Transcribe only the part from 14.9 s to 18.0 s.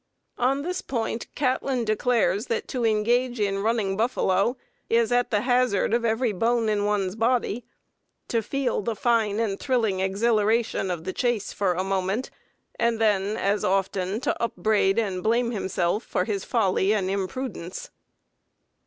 and blame himself for his folly and imprudence."